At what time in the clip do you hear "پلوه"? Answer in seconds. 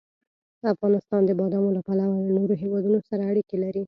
1.87-2.15